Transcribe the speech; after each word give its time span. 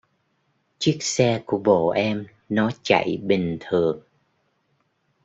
Chiếc 0.79 0.97
xe 1.03 1.43
của 1.45 1.57
bộ 1.57 1.89
em 1.89 2.25
nó 2.49 2.69
chạy 2.83 3.19
bình 3.23 3.57
thường 3.59 4.01